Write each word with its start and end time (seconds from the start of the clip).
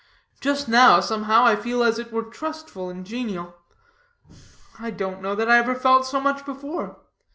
Just 0.39 0.67
now, 0.67 0.99
somehow, 0.99 1.43
I 1.45 1.55
feel 1.55 1.83
as 1.83 1.99
it 1.99 2.11
were 2.11 2.23
trustful 2.23 2.89
and 2.89 3.05
genial. 3.05 3.53
I 4.79 4.89
don't 4.89 5.21
know 5.21 5.35
that 5.35 5.47
ever 5.47 5.73
I 5.73 5.75
felt 5.75 6.07
so 6.07 6.19
much 6.19 6.39
so 6.39 6.45
before. 6.45 6.97